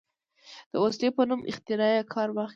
د 0.71 0.73
وسلې 0.83 1.09
په 1.17 1.23
نوم 1.29 1.41
اختراع 1.51 1.91
یې 1.97 2.09
کار 2.13 2.29
واخیست. 2.31 2.49